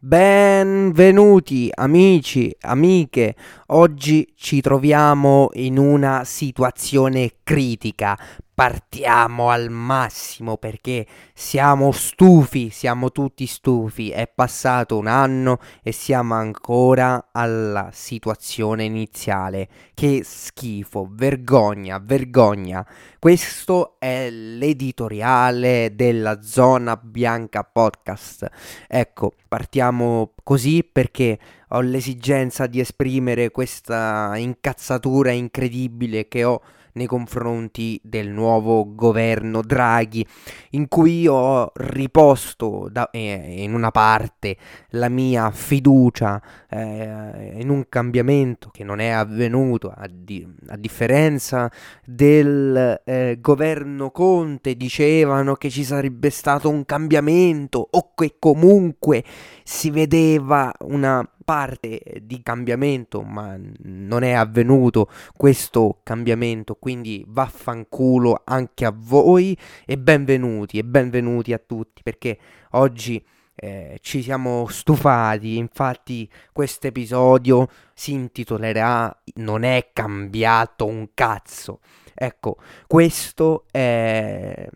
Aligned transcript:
Benvenuti 0.00 1.68
amici, 1.74 2.54
amiche, 2.60 3.34
oggi 3.66 4.32
ci 4.36 4.60
troviamo 4.60 5.48
in 5.54 5.76
una 5.76 6.22
situazione 6.22 7.38
critica, 7.42 8.16
partiamo 8.58 9.50
al 9.50 9.70
massimo 9.70 10.56
perché 10.56 11.06
siamo 11.32 11.92
stufi, 11.92 12.70
siamo 12.70 13.12
tutti 13.12 13.46
stufi, 13.46 14.10
è 14.10 14.26
passato 14.26 14.98
un 14.98 15.06
anno 15.06 15.60
e 15.80 15.92
siamo 15.92 16.34
ancora 16.34 17.28
alla 17.30 17.90
situazione 17.92 18.82
iniziale. 18.82 19.68
Che 19.94 20.22
schifo, 20.24 21.08
vergogna, 21.08 22.00
vergogna. 22.02 22.84
Questo 23.20 23.94
è 24.00 24.28
l'editoriale 24.28 25.92
della 25.94 26.42
Zona 26.42 26.96
Bianca 26.96 27.62
Podcast. 27.62 28.44
Ecco, 28.88 29.34
partiamo 29.46 30.32
così 30.42 30.82
perché 30.82 31.38
ho 31.68 31.80
l'esigenza 31.80 32.66
di 32.66 32.80
esprimere 32.80 33.52
questa 33.52 34.32
incazzatura 34.34 35.30
incredibile 35.30 36.26
che 36.26 36.42
ho 36.42 36.60
nei 36.98 37.06
confronti 37.06 37.98
del 38.02 38.28
nuovo 38.28 38.94
governo 38.94 39.62
Draghi, 39.62 40.26
in 40.70 40.88
cui 40.88 41.26
ho 41.26 41.70
riposto 41.74 42.88
da, 42.90 43.08
eh, 43.10 43.62
in 43.62 43.72
una 43.72 43.90
parte 43.90 44.56
la 44.90 45.08
mia 45.08 45.50
fiducia 45.52 46.42
eh, 46.68 47.54
in 47.60 47.70
un 47.70 47.86
cambiamento 47.88 48.68
che 48.70 48.84
non 48.84 48.98
è 48.98 49.08
avvenuto, 49.08 49.94
a, 49.96 50.06
di, 50.10 50.46
a 50.66 50.76
differenza 50.76 51.70
del 52.04 53.00
eh, 53.04 53.38
governo 53.40 54.10
Conte, 54.10 54.74
dicevano 54.74 55.54
che 55.54 55.70
ci 55.70 55.84
sarebbe 55.84 56.30
stato 56.30 56.68
un 56.68 56.84
cambiamento 56.84 57.86
o 57.88 58.12
che 58.14 58.34
comunque 58.38 59.22
si 59.62 59.90
vedeva 59.90 60.72
una 60.80 61.26
parte 61.48 62.02
di 62.24 62.42
cambiamento, 62.42 63.22
ma 63.22 63.58
non 63.84 64.22
è 64.22 64.32
avvenuto 64.32 65.08
questo 65.34 66.00
cambiamento, 66.02 66.74
quindi 66.74 67.24
vaffanculo 67.26 68.42
anche 68.44 68.84
a 68.84 68.92
voi 68.94 69.56
e 69.86 69.96
benvenuti 69.96 70.76
e 70.76 70.84
benvenuti 70.84 71.54
a 71.54 71.58
tutti 71.58 72.02
perché 72.02 72.38
oggi 72.72 73.24
eh, 73.54 73.96
ci 74.02 74.20
siamo 74.20 74.66
stufati, 74.68 75.56
infatti 75.56 76.30
questo 76.52 76.88
episodio 76.88 77.66
si 77.94 78.12
intitolerà 78.12 79.18
Non 79.36 79.62
è 79.62 79.88
cambiato 79.94 80.84
un 80.84 81.08
cazzo. 81.14 81.80
Ecco, 82.12 82.58
questo 82.86 83.64
è, 83.70 84.68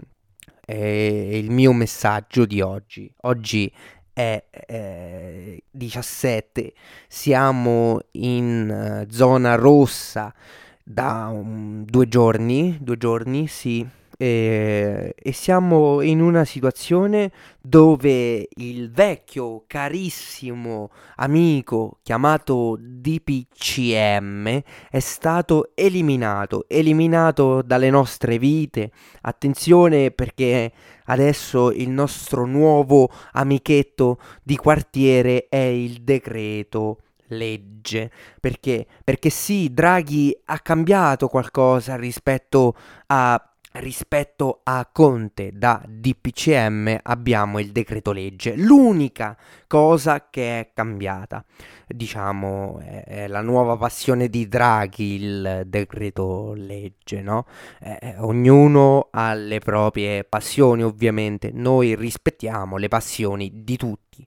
è 0.64 0.75
il 0.75 1.51
mio 1.51 1.75
messaggio 1.75 2.47
di 2.47 2.62
oggi. 2.62 3.12
Oggi 3.25 3.70
è 4.12 4.44
eh, 4.50 5.62
17, 5.70 6.72
siamo 7.08 8.00
in 8.12 9.05
uh, 9.06 9.12
zona 9.12 9.55
rossa 9.55 10.34
da 10.82 11.28
um, 11.32 11.84
due 11.84 12.08
giorni, 12.08 12.78
due 12.80 12.98
giorni, 12.98 13.46
sì, 13.46 13.86
e, 14.23 15.15
e 15.19 15.33
siamo 15.33 16.01
in 16.01 16.20
una 16.20 16.45
situazione 16.45 17.33
dove 17.61 18.47
il 18.55 18.92
vecchio 18.92 19.64
carissimo 19.67 20.91
amico 21.17 21.98
chiamato 22.05 22.77
DPCM 22.79 24.62
è 24.91 25.01
stato 25.01 25.73
eliminato, 25.75 26.67
eliminato 26.69 27.62
dalle 27.62 27.91
nostre 27.91 28.39
vite. 28.39 28.92
Attenzione 29.23 30.12
perché 30.12 30.70
adesso 31.07 31.73
il 31.73 31.91
nostro 31.91 32.47
nuovo 32.47 33.11
amichetto 33.33 34.20
di 34.45 34.55
quartiere 34.55 35.47
è 35.48 35.57
il 35.57 36.03
decreto 36.03 36.98
legge. 37.27 38.12
Perché? 38.39 38.86
Perché 39.03 39.31
sì, 39.31 39.73
Draghi 39.73 40.33
ha 40.45 40.61
cambiato 40.61 41.27
qualcosa 41.27 41.97
rispetto 41.97 42.77
a 43.07 43.52
rispetto 43.74 44.60
a 44.62 44.88
Conte 44.90 45.50
da 45.52 45.83
DPCM 45.86 47.00
abbiamo 47.02 47.58
il 47.58 47.72
decreto 47.72 48.12
legge. 48.12 48.55
L'unica 48.56 49.36
cosa 49.66 50.28
che 50.28 50.60
è 50.60 50.70
cambiata, 50.74 51.44
diciamo, 51.86 52.80
è, 52.80 53.05
è 53.05 53.27
la 53.28 53.40
nuova 53.40 53.77
passione 53.77 54.28
di 54.28 54.48
Draghi, 54.48 55.14
il 55.14 55.62
decreto 55.66 56.52
legge, 56.55 57.22
no? 57.22 57.46
Eh, 57.80 58.16
ognuno 58.18 59.08
ha 59.10 59.34
le 59.34 59.60
proprie 59.60 60.24
passioni, 60.24 60.83
ovviamente. 60.83 61.50
Noi 61.52 61.94
rispettiamo 61.94 62.77
le 62.77 62.89
passioni 62.89 63.50
di 63.64 63.77
tutti. 63.77 64.27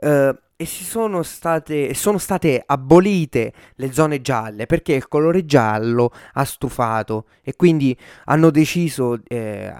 Uh, 0.00 0.36
e 0.58 0.64
si 0.64 0.84
sono 0.84 1.22
state, 1.22 1.92
sono 1.92 2.16
state 2.16 2.62
abolite 2.64 3.52
le 3.74 3.92
zone 3.92 4.22
gialle 4.22 4.64
perché 4.64 4.94
il 4.94 5.06
colore 5.06 5.44
giallo 5.44 6.10
ha 6.32 6.44
stufato. 6.44 7.26
E 7.42 7.54
quindi 7.56 7.96
hanno 8.24 8.50
deciso 8.50 9.20
eh, 9.28 9.70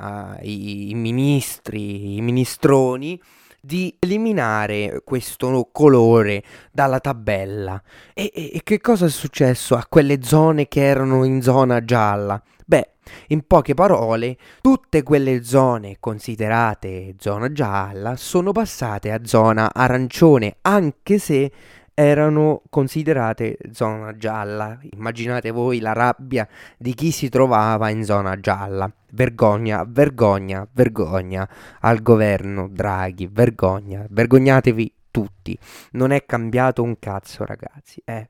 i, 0.43 0.91
i 0.91 0.95
ministri, 0.95 2.17
i 2.17 2.21
ministroni 2.21 3.19
di 3.67 3.95
eliminare 3.99 5.03
questo 5.05 5.69
colore 5.73 6.43
dalla 6.73 7.01
tabella. 7.01 7.83
E, 8.15 8.31
e, 8.33 8.51
e, 8.55 8.61
che 8.63 8.81
cosa 8.81 9.07
è 9.07 9.11
successo 9.11 9.75
a 9.75 9.85
quelle 9.89 10.23
zone 10.23 10.69
che 10.69 10.83
erano 10.83 11.25
in 11.25 11.43
zona 11.43 11.85
gialla? 11.85 12.41
Beh, 12.65 12.93
in 13.29 13.45
poche 13.47 13.75
parole, 13.75 14.37
tutte 14.61 15.03
quelle 15.03 15.43
zone 15.43 15.97
considerate 15.99 17.17
zona 17.19 17.51
gialla 17.53 18.17
sono 18.17 18.53
passate 18.53 19.11
a 19.11 19.21
zona 19.25 19.75
arancione, 19.75 20.59
anche 20.63 21.19
se 21.19 21.53
erano 21.99 22.61
considerate 22.69 23.57
zona 23.73 24.15
gialla. 24.19 24.79
Immaginate 24.93 25.51
voi 25.51 25.81
la 25.81 25.95
rabbia 25.95 26.47
di 26.77 26.93
chi 26.93 27.11
si 27.11 27.31
trovava 27.31 27.89
in 27.89 28.05
zona 28.05 28.39
gialla. 28.39 28.93
Vergogna, 29.13 29.83
vergogna, 29.89 30.69
vergogna 30.71 31.49
al 31.81 32.03
governo 32.03 32.69
Draghi, 32.69 33.27
vergogna, 33.33 34.05
vergognatevi 34.11 34.93
tutti. 35.17 35.59
Non 35.93 36.11
è 36.11 36.27
cambiato 36.27 36.83
un 36.83 36.99
cazzo, 36.99 37.47
ragazzi. 37.47 38.03
Eh. 38.05 38.29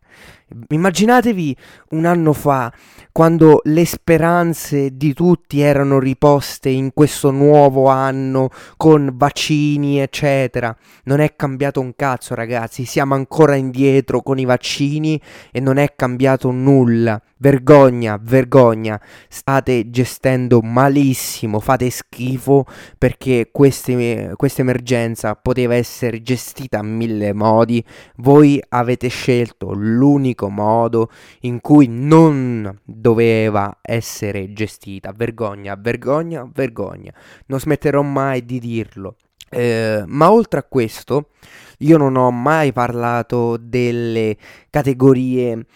Immaginatevi 0.68 1.56
un 1.90 2.04
anno 2.04 2.32
fa, 2.32 2.72
quando 3.10 3.60
le 3.64 3.84
speranze 3.84 4.96
di 4.96 5.12
tutti 5.12 5.60
erano 5.60 5.98
riposte 5.98 6.68
in 6.68 6.92
questo 6.92 7.32
nuovo 7.32 7.88
anno 7.88 8.50
con 8.76 9.10
vaccini, 9.14 9.98
eccetera. 9.98 10.76
Non 11.04 11.18
è 11.18 11.34
cambiato 11.34 11.80
un 11.80 11.96
cazzo, 11.96 12.36
ragazzi. 12.36 12.84
Siamo 12.84 13.14
ancora 13.14 13.56
indietro 13.56 14.22
con 14.22 14.38
i 14.38 14.44
vaccini 14.44 15.20
e 15.50 15.58
non 15.58 15.78
è 15.78 15.94
cambiato 15.96 16.52
nulla. 16.52 17.20
Vergogna, 17.38 18.18
vergogna, 18.22 18.98
state 19.28 19.90
gestendo 19.90 20.62
malissimo, 20.62 21.60
fate 21.60 21.90
schifo 21.90 22.64
perché 22.96 23.50
questa 23.52 23.92
emergenza 23.92 25.34
poteva 25.34 25.74
essere 25.74 26.22
gestita 26.22 26.75
a 26.76 26.82
mille 26.82 27.32
modi, 27.32 27.84
voi 28.16 28.62
avete 28.68 29.08
scelto 29.08 29.72
l'unico 29.72 30.48
modo 30.48 31.10
in 31.40 31.60
cui 31.60 31.86
non 31.88 32.80
doveva 32.84 33.78
essere 33.82 34.52
gestita. 34.52 35.12
Vergogna, 35.14 35.74
vergogna, 35.74 36.48
vergogna, 36.52 37.12
non 37.46 37.58
smetterò 37.58 38.02
mai 38.02 38.44
di 38.44 38.58
dirlo. 38.58 39.16
Eh, 39.48 40.02
ma 40.06 40.32
oltre 40.32 40.58
a 40.58 40.64
questo, 40.64 41.30
io 41.78 41.96
non 41.96 42.16
ho 42.16 42.30
mai 42.30 42.72
parlato 42.72 43.56
delle 43.56 44.36
categorie 44.70 45.66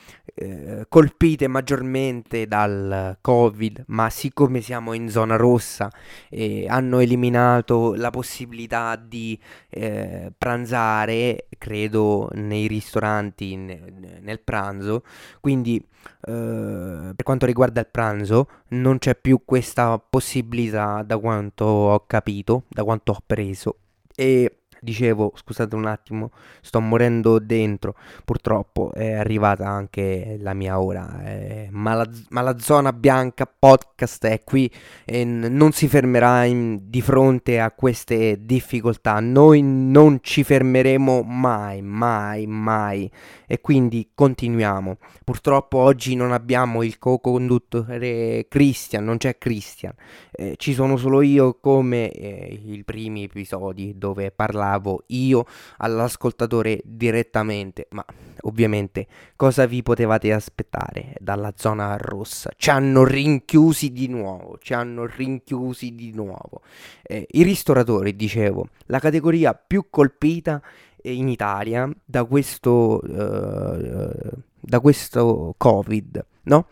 eh, 0.41 0.87
colpite 0.89 1.49
maggiormente 1.49 2.47
dal 2.47 3.19
Covid, 3.21 3.85
ma 3.89 4.09
siccome 4.09 4.63
siamo 4.63 4.95
in 4.95 5.11
zona 5.11 5.37
rossa 5.37 5.91
eh, 6.31 6.67
hanno 6.67 7.01
eliminato 7.01 7.95
la 7.95 8.09
possibilità 8.09 8.97
di 8.97 9.39
eh, 9.69 10.33
pranzare, 10.37 11.47
credo, 11.59 12.31
nei 12.33 12.67
ristoranti 12.69 13.55
ne- 13.55 14.19
nel 14.21 14.41
pranzo, 14.41 15.03
quindi 15.41 15.77
eh, 15.77 17.13
per 17.15 17.23
quanto 17.23 17.45
riguarda 17.45 17.81
il 17.81 17.89
pranzo 17.91 18.49
non 18.69 18.97
c'è 18.99 19.15
più 19.17 19.43
questa 19.45 19.99
possibilità 19.99 21.03
da 21.03 21.19
quanto 21.19 21.65
ho 21.67 22.07
capito, 22.07 22.65
da 22.69 22.83
quanto 22.83 23.13
ho 23.13 23.19
preso. 23.27 23.77
E 24.15 24.60
Dicevo, 24.81 25.33
scusate 25.35 25.75
un 25.75 25.85
attimo, 25.87 26.31
sto 26.63 26.81
morendo 26.81 27.39
dentro. 27.39 27.95
Purtroppo 28.25 28.93
è 28.95 29.13
arrivata 29.13 29.69
anche 29.69 30.37
la 30.41 30.55
mia 30.55 30.81
ora. 30.81 31.23
Eh, 31.25 31.69
ma, 31.71 31.95
la, 31.95 32.09
ma, 32.31 32.41
la, 32.41 32.59
zona 32.59 32.93
bianca 32.93 33.47
podcast 33.47 34.27
è 34.27 34.43
qui 34.43 34.71
e 35.05 35.25
non 35.25 35.73
si 35.73 35.87
fermerà 35.87 36.45
in, 36.45 36.79
di 36.85 37.03
fronte 37.03 37.61
a 37.61 37.71
queste 37.73 38.39
difficoltà. 38.41 39.21
Noi 39.21 39.61
non 39.63 40.21
ci 40.23 40.43
fermeremo 40.43 41.23
mai, 41.23 41.83
mai, 41.83 42.47
mai. 42.47 43.11
E 43.47 43.61
quindi 43.61 44.11
continuiamo. 44.15 44.97
Purtroppo 45.25 45.79
oggi 45.79 46.15
non 46.15 46.33
abbiamo 46.33 46.83
il 46.83 46.99
co-conduttore 46.99 48.47
Christian, 48.49 49.05
non 49.05 49.19
c'è 49.19 49.37
Christian. 49.37 49.93
Eh, 50.31 50.55
ci 50.57 50.73
sono 50.73 50.97
solo 50.97 51.21
io 51.21 51.59
come 51.61 52.11
eh, 52.11 52.61
i 52.65 52.83
primi 52.85 53.25
episodi 53.25 53.99
dove 53.99 54.31
parlare 54.31 54.70
parlavo 54.71 55.03
io 55.09 55.45
all'ascoltatore 55.79 56.81
direttamente, 56.85 57.89
ma 57.91 58.05
ovviamente 58.43 59.07
cosa 59.35 59.67
vi 59.67 59.83
potevate 59.83 60.33
aspettare 60.33 61.15
dalla 61.19 61.53
zona 61.57 61.97
rossa? 61.97 62.51
Ci 62.57 62.71
hanno 62.71 63.05
rinchiusi 63.05 63.91
di 63.91 64.07
nuovo, 64.09 64.59
ci 64.61 64.75
hanno 64.75 65.07
rinchiusi 65.07 65.95
di 65.95 66.13
nuovo. 66.15 66.63
Eh, 67.03 67.27
I 67.31 67.43
ristoratori, 67.43 68.15
dicevo, 68.15 68.69
la 68.87 69.01
categoria 69.01 69.55
più 69.55 69.87
colpita 69.91 70.63
in 71.03 71.29
Italia 71.29 71.91
da 72.05 72.25
questo, 72.25 73.01
uh, 73.03 74.31
da 74.61 74.81
questo 74.81 75.55
Covid, 75.57 76.25
no? 76.43 76.67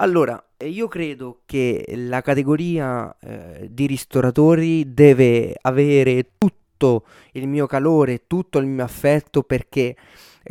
Allora, 0.00 0.40
io 0.58 0.86
credo 0.86 1.40
che 1.44 1.84
la 1.96 2.20
categoria 2.20 3.16
eh, 3.18 3.68
di 3.68 3.86
ristoratori 3.86 4.94
deve 4.94 5.56
avere 5.60 6.24
tutto 6.78 7.04
il 7.32 7.48
mio 7.48 7.66
calore, 7.66 8.26
tutto 8.28 8.58
il 8.58 8.66
mio 8.66 8.84
affetto 8.84 9.42
perché 9.42 9.96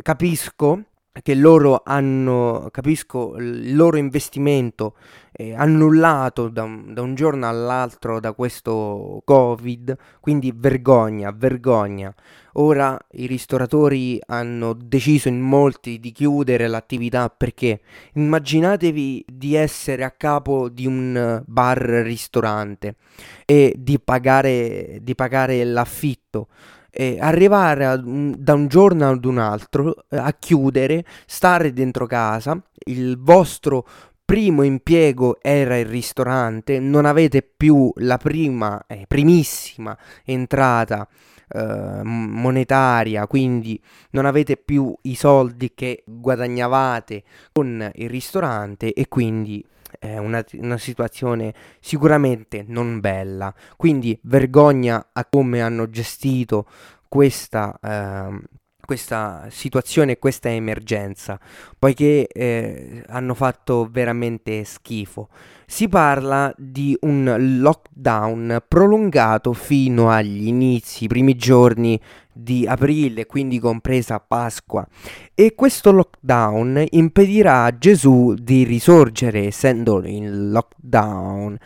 capisco 0.02 0.82
che 1.22 1.34
loro 1.34 1.82
hanno, 1.84 2.68
capisco, 2.70 3.36
il 3.36 3.74
loro 3.74 3.96
investimento 3.96 4.94
eh, 5.32 5.54
annullato 5.54 6.48
da 6.48 6.62
un, 6.62 6.92
da 6.94 7.02
un, 7.02 7.14
giorno 7.14 7.48
all'altro 7.48 8.20
da 8.20 8.32
questo 8.32 9.20
Covid, 9.24 9.96
quindi 10.20 10.52
vergogna, 10.54 11.30
vergogna. 11.30 12.14
Ora 12.54 12.98
i 13.12 13.26
ristoratori 13.26 14.18
hanno 14.26 14.72
deciso 14.74 15.28
in 15.28 15.40
molti 15.40 16.00
di 16.00 16.10
chiudere 16.10 16.66
l'attività 16.66 17.28
perché 17.28 17.80
immaginatevi 18.14 19.24
di 19.32 19.54
essere 19.54 20.02
a 20.02 20.10
capo 20.10 20.68
di 20.68 20.86
un 20.86 21.42
bar-ristorante 21.46 22.96
e 23.44 23.74
di 23.76 24.00
pagare, 24.00 24.98
di 25.02 25.14
pagare 25.14 25.62
l'affitto 25.62 26.48
eh, 26.90 27.18
arrivare 27.20 27.86
a, 27.86 27.96
da 27.96 28.54
un 28.54 28.66
giorno 28.68 29.08
ad 29.08 29.24
un 29.24 29.38
altro 29.38 30.04
eh, 30.08 30.16
a 30.16 30.34
chiudere, 30.38 31.04
stare 31.26 31.72
dentro 31.72 32.06
casa, 32.06 32.60
il 32.86 33.18
vostro 33.18 33.86
primo 34.24 34.62
impiego 34.62 35.38
era 35.40 35.78
il 35.78 35.86
ristorante, 35.86 36.78
non 36.78 37.06
avete 37.06 37.42
più 37.42 37.90
la 37.96 38.18
prima, 38.18 38.84
eh, 38.86 39.04
primissima 39.08 39.96
entrata 40.24 41.08
eh, 41.50 42.00
monetaria, 42.02 43.26
quindi 43.26 43.80
non 44.10 44.26
avete 44.26 44.58
più 44.58 44.94
i 45.02 45.14
soldi 45.14 45.72
che 45.74 46.02
guadagnavate 46.04 47.22
con 47.52 47.90
il 47.94 48.10
ristorante 48.10 48.92
e 48.92 49.08
quindi 49.08 49.64
è 49.98 50.16
una, 50.18 50.44
una, 50.54 50.78
situazione 50.78 51.52
sicuramente 51.80 52.64
non 52.66 53.00
bella. 53.00 53.54
Quindi 53.76 54.18
vergogna 54.22 55.10
a 55.12 55.24
come 55.24 55.60
hanno 55.60 55.88
gestito 55.90 56.66
questa, 57.08 57.78
eh, 57.82 58.40
questa 58.84 59.46
situazione, 59.50 60.18
questa 60.18 60.48
emergenza, 60.48 61.38
poiché 61.78 62.26
eh, 62.26 63.02
hanno 63.08 63.34
fatto 63.34 63.88
veramente 63.90 64.64
schifo. 64.64 65.28
Si 65.66 65.88
parla 65.88 66.52
di 66.56 66.96
un 67.02 67.58
lockdown 67.60 68.62
prolungato 68.66 69.52
fino 69.52 70.10
agli 70.10 70.46
inizi, 70.46 71.04
i 71.04 71.08
primi 71.08 71.34
giorni 71.36 72.00
di 72.32 72.66
aprile, 72.66 73.26
quindi 73.26 73.58
compresa 73.58 74.20
Pasqua. 74.20 74.86
E 75.34 75.54
questo 75.54 75.90
lockdown 75.92 76.84
impedirà 76.90 77.64
a 77.64 77.76
Gesù 77.76 78.34
di 78.34 78.64
risorgere, 78.64 79.46
essendo 79.46 80.04
in 80.06 80.50
lockdown. 80.50 81.58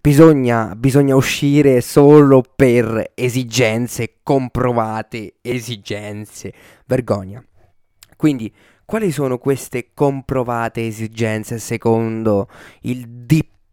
Bisogna, 0.00 0.74
bisogna 0.76 1.16
uscire 1.16 1.80
solo 1.80 2.42
per 2.54 3.12
esigenze 3.14 4.16
comprovate, 4.22 5.34
esigenze. 5.42 6.52
Vergogna. 6.86 7.44
Quindi 8.16 8.52
quali 8.84 9.12
sono 9.12 9.38
queste 9.38 9.90
comprovate 9.94 10.84
esigenze 10.84 11.60
secondo 11.60 12.48
il 12.80 13.06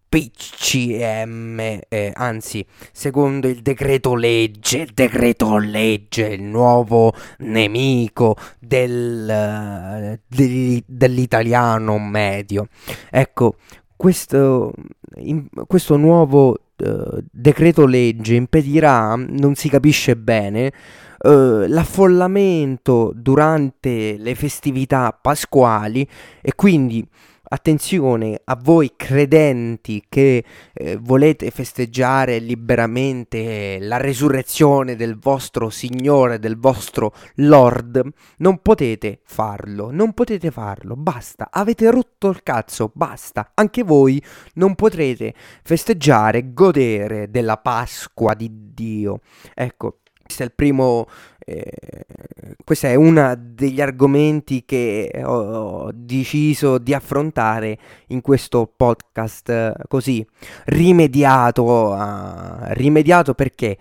DPCM, 0.10 1.60
eh, 1.90 2.12
anzi, 2.16 2.66
secondo 2.92 3.48
il 3.48 3.62
decreto 3.62 4.16
legge, 4.16 4.80
il 4.80 4.92
decreto 4.94 5.58
legge, 5.58 6.28
il 6.28 6.44
nuovo 6.44 7.14
nemico 7.40 8.36
del, 8.60 10.20
del, 10.26 10.84
dell'italiano 10.86 12.00
medio? 12.00 12.68
Ecco, 13.10 13.56
questo, 13.96 14.74
in, 15.18 15.48
questo 15.68 15.98
nuovo 15.98 16.58
uh, 16.78 17.24
decreto 17.30 17.86
legge 17.86 18.36
impedirà, 18.36 19.16
non 19.16 19.56
si 19.56 19.68
capisce 19.68 20.16
bene, 20.16 20.72
uh, 21.24 21.66
l'affollamento 21.68 23.12
durante 23.14 24.16
le 24.18 24.36
festività 24.36 25.18
pasquali 25.20 26.08
e 26.42 26.56
quindi 26.56 27.06
attenzione 27.50 28.42
a 28.44 28.58
voi 28.62 28.94
credenti 28.96 30.04
che 30.08 30.44
eh, 30.74 30.98
volete 30.98 31.50
festeggiare 31.52 32.40
liberamente 32.40 33.78
la 33.80 33.98
resurrezione 33.98 34.96
del 34.96 35.18
vostro 35.18 35.70
Signore, 35.70 36.40
del 36.40 36.58
vostro 36.58 37.14
Lord, 37.36 38.08
non 38.38 38.60
potete 38.62 39.20
farlo, 39.24 39.92
non 39.92 40.14
potete 40.14 40.52
farlo, 40.52 40.96
basta, 40.96 41.50
avete 41.52 41.90
rotto 41.90 42.30
il 42.30 42.44
cazzo, 42.44 42.92
basta, 42.94 43.52
anche 43.54 43.84
voi 43.84 44.22
non 44.56 44.76
potrete 44.76 45.34
festeggiare, 45.64 46.54
godere 46.54 47.30
della 47.30 47.58
Pasqua 47.58 48.34
di 48.34 48.50
Dio. 48.74 49.20
Ecco, 49.54 50.00
questo 50.28 50.44
è 50.44 50.46
il 50.46 50.54
primo. 50.54 51.08
Eh, 51.50 51.72
questo 52.66 52.88
è 52.88 52.96
uno 52.96 53.34
degli 53.40 53.80
argomenti 53.80 54.66
che 54.66 55.10
ho, 55.24 55.90
deciso 55.94 56.78
di 56.78 56.94
affrontare 56.94 57.78
in 58.08 58.20
questo 58.20 58.70
podcast 58.76 59.50
eh, 59.50 59.74
così 59.88 60.28
rimediato. 60.66 61.94
A, 61.94 62.68
rimediato 62.72 63.34
perché? 63.34 63.78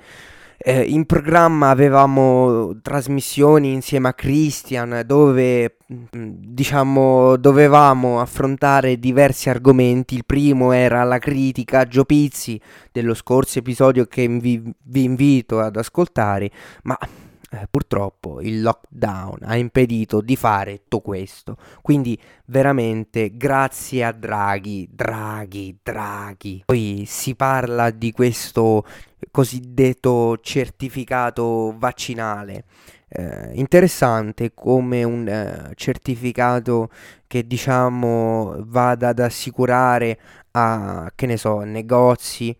Eh, 0.58 0.80
in 0.82 1.06
programma 1.06 1.70
avevamo 1.70 2.78
trasmissioni 2.82 3.72
insieme 3.72 4.08
a 4.08 4.14
Christian 4.14 5.02
dove 5.04 5.76
mm, 5.92 6.06
diciamo 6.38 7.36
dovevamo 7.36 8.20
affrontare 8.20 9.00
diversi 9.00 9.50
argomenti. 9.50 10.14
Il 10.14 10.24
primo 10.24 10.70
era 10.70 11.02
la 11.02 11.18
critica 11.18 11.80
a 11.80 11.88
Gio 11.88 12.04
Pizzi 12.04 12.60
dello 12.92 13.14
scorso 13.14 13.58
episodio 13.58 14.04
che 14.06 14.28
vi, 14.28 14.62
vi 14.84 15.02
invito 15.02 15.58
ad 15.58 15.74
ascoltare, 15.74 16.48
ma 16.84 16.96
eh, 17.50 17.68
purtroppo 17.70 18.40
il 18.40 18.60
lockdown 18.60 19.38
ha 19.42 19.56
impedito 19.56 20.20
di 20.20 20.36
fare 20.36 20.82
tutto 20.82 21.00
questo. 21.00 21.56
Quindi 21.82 22.18
veramente 22.46 23.36
grazie 23.36 24.04
a 24.04 24.12
Draghi, 24.12 24.88
Draghi, 24.90 25.78
Draghi. 25.82 26.62
Poi 26.66 27.04
si 27.06 27.34
parla 27.34 27.90
di 27.90 28.12
questo 28.12 28.84
cosiddetto 29.30 30.38
certificato 30.40 31.74
vaccinale. 31.76 32.64
Eh, 33.08 33.52
interessante 33.54 34.52
come 34.52 35.04
un 35.04 35.28
eh, 35.28 35.72
certificato 35.76 36.90
che 37.28 37.46
diciamo 37.46 38.56
vada 38.66 39.08
ad 39.08 39.20
assicurare 39.20 40.18
a 40.52 41.12
che 41.14 41.26
ne 41.26 41.36
so 41.36 41.60
negozi 41.60 42.56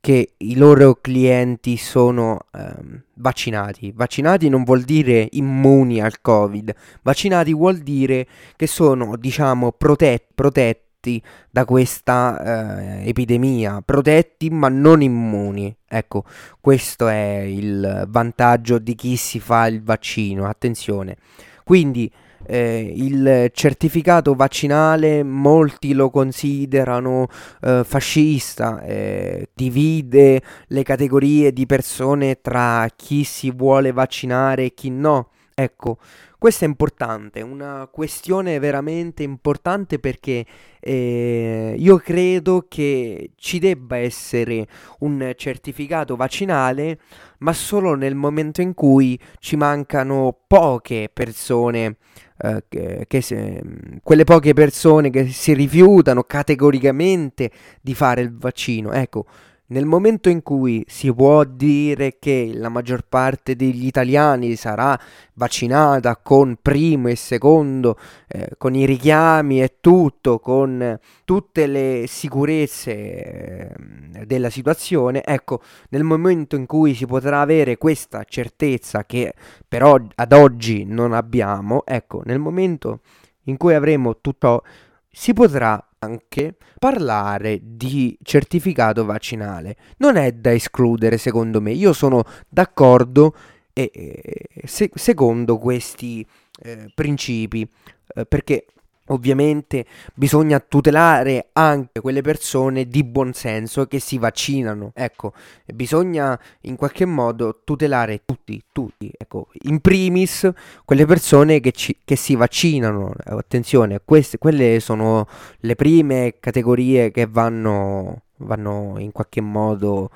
che 0.00 0.32
i 0.38 0.56
loro 0.56 0.98
clienti 1.00 1.76
sono 1.76 2.38
ehm, 2.52 3.02
vaccinati. 3.14 3.92
Vaccinati 3.94 4.48
non 4.48 4.64
vuol 4.64 4.82
dire 4.82 5.28
immuni 5.32 6.00
al 6.00 6.22
Covid, 6.22 6.74
vaccinati 7.02 7.52
vuol 7.52 7.78
dire 7.78 8.26
che 8.56 8.66
sono, 8.66 9.16
diciamo, 9.16 9.72
protetti, 9.72 10.32
protetti 10.34 11.22
da 11.50 11.66
questa 11.66 13.02
eh, 13.02 13.08
epidemia, 13.08 13.82
protetti 13.84 14.48
ma 14.48 14.68
non 14.68 15.02
immuni. 15.02 15.74
Ecco, 15.86 16.24
questo 16.60 17.08
è 17.08 17.40
il 17.40 18.06
vantaggio 18.08 18.78
di 18.78 18.94
chi 18.94 19.16
si 19.16 19.38
fa 19.38 19.66
il 19.66 19.82
vaccino, 19.82 20.46
attenzione. 20.46 21.16
Quindi 21.62 22.10
eh, 22.46 22.92
il 22.94 23.50
certificato 23.52 24.34
vaccinale 24.34 25.22
molti 25.22 25.92
lo 25.92 26.10
considerano 26.10 27.28
eh, 27.62 27.82
fascista, 27.84 28.82
eh, 28.82 29.48
divide 29.54 30.42
le 30.68 30.82
categorie 30.82 31.52
di 31.52 31.66
persone 31.66 32.40
tra 32.40 32.86
chi 32.94 33.24
si 33.24 33.50
vuole 33.50 33.92
vaccinare 33.92 34.64
e 34.64 34.74
chi 34.74 34.90
no. 34.90 35.28
Ecco, 35.54 35.98
questo 36.40 36.64
è 36.64 36.68
importante, 36.68 37.42
una 37.42 37.86
questione 37.92 38.58
veramente 38.58 39.22
importante 39.22 39.98
perché 39.98 40.46
eh, 40.80 41.74
io 41.76 41.98
credo 41.98 42.64
che 42.66 43.32
ci 43.36 43.58
debba 43.58 43.98
essere 43.98 44.66
un 45.00 45.34
certificato 45.36 46.16
vaccinale, 46.16 46.98
ma 47.40 47.52
solo 47.52 47.94
nel 47.94 48.14
momento 48.14 48.62
in 48.62 48.72
cui 48.72 49.20
ci 49.38 49.56
mancano 49.56 50.34
poche 50.46 51.10
persone 51.12 51.98
eh, 52.38 53.04
che, 53.06 53.20
se, 53.20 53.62
quelle 54.02 54.24
poche 54.24 54.54
persone 54.54 55.10
che 55.10 55.26
si 55.26 55.52
rifiutano 55.52 56.22
categoricamente 56.22 57.50
di 57.82 57.92
fare 57.92 58.22
il 58.22 58.34
vaccino. 58.34 58.92
Ecco, 58.92 59.26
nel 59.70 59.86
momento 59.86 60.28
in 60.28 60.42
cui 60.42 60.84
si 60.88 61.12
può 61.12 61.44
dire 61.44 62.16
che 62.18 62.50
la 62.54 62.68
maggior 62.68 63.04
parte 63.08 63.56
degli 63.56 63.86
italiani 63.86 64.56
sarà 64.56 64.98
vaccinata 65.34 66.16
con 66.16 66.58
primo 66.60 67.08
e 67.08 67.16
secondo, 67.16 67.98
eh, 68.28 68.50
con 68.58 68.74
i 68.74 68.84
richiami 68.84 69.62
e 69.62 69.76
tutto, 69.80 70.38
con 70.38 70.98
tutte 71.24 71.66
le 71.66 72.04
sicurezze 72.08 72.92
eh, 72.92 74.26
della 74.26 74.50
situazione, 74.50 75.22
ecco, 75.24 75.60
nel 75.90 76.02
momento 76.02 76.56
in 76.56 76.66
cui 76.66 76.94
si 76.94 77.06
potrà 77.06 77.40
avere 77.40 77.78
questa 77.78 78.24
certezza 78.24 79.04
che 79.04 79.34
però 79.66 79.96
ad 80.14 80.32
oggi 80.32 80.84
non 80.84 81.12
abbiamo, 81.12 81.84
ecco, 81.86 82.22
nel 82.24 82.38
momento 82.38 83.00
in 83.44 83.56
cui 83.56 83.74
avremo 83.74 84.18
tutto, 84.20 84.64
si 85.10 85.32
potrà 85.32 85.84
anche 86.02 86.56
parlare 86.78 87.60
di 87.62 88.16
certificato 88.22 89.04
vaccinale. 89.04 89.76
Non 89.98 90.16
è 90.16 90.32
da 90.32 90.52
escludere, 90.52 91.18
secondo 91.18 91.60
me. 91.60 91.72
Io 91.72 91.92
sono 91.92 92.24
d'accordo 92.48 93.34
e, 93.72 94.20
se, 94.64 94.90
secondo 94.94 95.58
questi 95.58 96.26
eh, 96.62 96.90
principi, 96.94 97.68
eh, 98.14 98.24
perché 98.24 98.66
Ovviamente 99.10 99.86
bisogna 100.14 100.60
tutelare 100.60 101.48
anche 101.52 102.00
quelle 102.00 102.22
persone 102.22 102.86
di 102.86 103.02
buon 103.04 103.32
senso 103.32 103.86
che 103.86 103.98
si 103.98 104.18
vaccinano. 104.18 104.92
Ecco, 104.94 105.32
bisogna 105.66 106.38
in 106.62 106.76
qualche 106.76 107.04
modo 107.04 107.60
tutelare 107.64 108.22
tutti, 108.24 108.62
tutti. 108.72 109.10
Ecco, 109.16 109.48
in 109.62 109.80
primis 109.80 110.48
quelle 110.84 111.06
persone 111.06 111.60
che, 111.60 111.72
ci, 111.72 111.96
che 112.04 112.16
si 112.16 112.36
vaccinano. 112.36 113.12
Attenzione, 113.24 114.00
queste, 114.04 114.38
quelle 114.38 114.80
sono 114.80 115.26
le 115.60 115.74
prime 115.74 116.36
categorie 116.38 117.10
che 117.10 117.26
vanno, 117.26 118.22
vanno 118.36 118.94
in 118.98 119.12
qualche 119.12 119.40
modo 119.40 120.10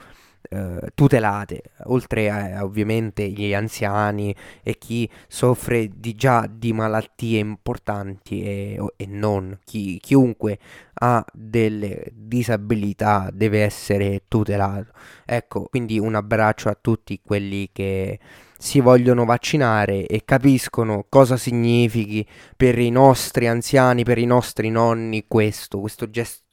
eh, 0.49 0.91
tutelate, 0.95 1.63
oltre 1.85 2.31
a 2.31 2.65
ovviamente 2.65 3.29
gli 3.29 3.55
anziani 3.55 4.35
e 4.63 4.79
chi 4.79 5.09
soffre 5.27 5.91
di 5.95 6.15
già 6.15 6.47
di 6.51 6.73
malattie 6.73 7.39
importanti 7.39 8.43
e, 8.43 8.85
e 8.97 9.07
non, 9.07 9.59
chi, 9.65 9.99
chiunque 10.01 10.59
ha 10.95 11.25
delle 11.33 12.13
disabilità 12.13 13.31
deve 13.33 13.63
essere 13.63 14.23
tutelato. 14.29 14.93
Ecco, 15.25 15.67
quindi 15.71 15.99
un 15.99 16.15
abbraccio 16.15 16.69
a 16.69 16.79
tutti 16.81 17.21
quelli 17.25 17.71
che 17.73 18.19
si 18.59 18.81
vogliono 18.81 19.25
vaccinare 19.25 20.07
e 20.07 20.23
capiscono 20.25 21.05
cosa 21.09 21.37
significhi 21.37 22.27
per 22.57 22.79
i 22.79 22.91
nostri 22.91 23.47
anziani, 23.47 24.05
per 24.05 24.19
i 24.19 24.25
nostri 24.25 24.71
nonni 24.71 25.25
questo, 25.27 25.81
questo 25.81 26.09
gesto 26.09 26.44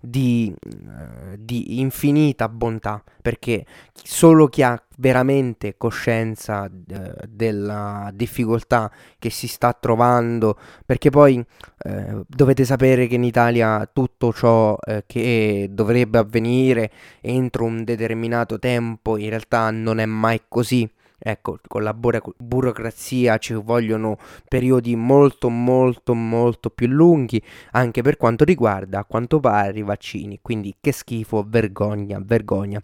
di, 0.00 0.54
uh, 0.54 1.36
di, 1.36 1.80
infinita 1.80 2.48
bontà, 2.48 3.02
perché 3.20 3.64
solo 3.92 4.46
chi 4.46 4.62
ha 4.62 4.80
veramente 4.98 5.76
coscienza 5.76 6.64
uh, 6.64 7.12
della 7.28 8.10
difficoltà 8.14 8.90
che 9.18 9.30
si 9.30 9.48
sta 9.48 9.72
trovando, 9.72 10.58
perché 10.86 11.10
poi 11.10 11.44
uh, 11.84 12.24
dovete 12.26 12.64
sapere 12.64 13.06
che 13.06 13.16
in 13.16 13.24
Italia 13.24 13.88
tutto 13.92 14.32
ciò 14.32 14.76
che 15.06 15.68
dovrebbe 15.70 16.18
avvenire 16.18 16.90
entro 17.20 17.64
un 17.64 17.84
determinato 17.84 18.58
tempo 18.58 19.16
in 19.16 19.28
realtà 19.28 19.70
non 19.70 19.98
è 19.98 20.06
mai 20.06 20.42
così 20.48 20.88
Ecco, 21.24 21.58
con 21.68 21.84
la 21.84 21.94
buro- 21.94 22.34
burocrazia 22.36 23.38
ci 23.38 23.54
vogliono 23.54 24.18
periodi 24.48 24.96
molto 24.96 25.48
molto 25.48 26.14
molto 26.14 26.68
più 26.68 26.88
lunghi 26.88 27.40
anche 27.72 28.02
per 28.02 28.16
quanto 28.16 28.42
riguarda 28.42 28.98
a 28.98 29.04
quanto 29.04 29.38
pare 29.38 29.78
i 29.78 29.82
vaccini, 29.82 30.40
quindi 30.42 30.74
che 30.80 30.90
schifo, 30.90 31.44
vergogna, 31.46 32.20
vergogna. 32.20 32.80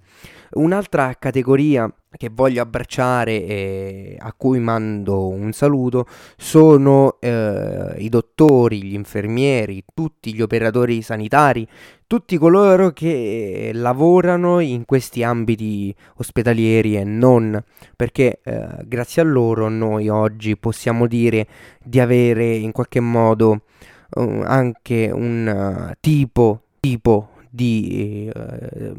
Un'altra 0.52 1.14
categoria 1.18 1.92
che 2.18 2.28
voglio 2.30 2.60
abbracciare 2.60 3.46
e 3.46 4.16
a 4.18 4.34
cui 4.36 4.58
mando 4.58 5.28
un 5.28 5.52
saluto 5.52 6.06
sono 6.36 7.16
eh, 7.20 7.94
i 7.96 8.10
dottori, 8.10 8.82
gli 8.82 8.92
infermieri, 8.92 9.82
tutti 9.94 10.34
gli 10.34 10.42
operatori 10.42 11.00
sanitari, 11.00 11.66
tutti 12.06 12.36
coloro 12.36 12.90
che 12.90 13.70
lavorano 13.72 14.60
in 14.60 14.84
questi 14.84 15.22
ambiti 15.22 15.94
ospedalieri 16.16 16.96
e 16.96 17.04
non, 17.04 17.62
perché 17.96 18.40
eh, 18.42 18.66
grazie 18.84 19.22
a 19.22 19.24
loro 19.24 19.68
noi 19.68 20.08
oggi 20.08 20.56
possiamo 20.56 21.06
dire 21.06 21.46
di 21.82 22.00
avere 22.00 22.54
in 22.54 22.72
qualche 22.72 23.00
modo 23.00 23.62
uh, 24.10 24.42
anche 24.44 25.10
un 25.12 25.88
uh, 25.90 25.94
tipo, 26.00 26.62
tipo 26.80 27.30
di, 27.50 28.30
eh, 28.34 28.92